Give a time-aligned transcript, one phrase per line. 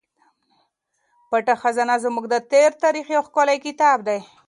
[1.29, 4.19] پټه خزانه زموږ د تېر تاریخ یو ښکلی کتاب دی.